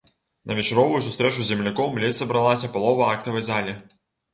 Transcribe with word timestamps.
На 0.51 0.55
вечаровую 0.59 1.01
сустрэчу 1.09 1.39
з 1.43 1.47
земляком 1.51 2.03
ледзь 2.07 2.21
сабралася 2.25 2.75
палова 2.75 3.15
актавай 3.17 3.51
залі. 3.55 3.83